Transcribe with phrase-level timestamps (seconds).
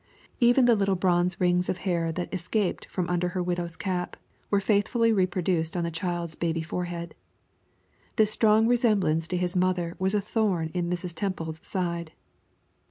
[0.39, 4.17] Even the little bronze rings of hair that escaped from under her widow's cap
[4.49, 7.13] were faithfully reproduced on the child's baby forehead.
[8.15, 11.13] This strong resemblance to his mother was a thorn in Mrs.
[11.13, 12.13] Temple's side.